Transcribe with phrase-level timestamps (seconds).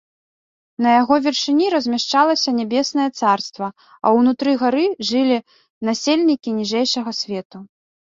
[0.85, 3.67] На яго вяршыні размяшчалася нябеснае царства,
[4.05, 5.37] а ўнутры гары жылі
[5.91, 7.57] насельнікі ніжэйшага свету.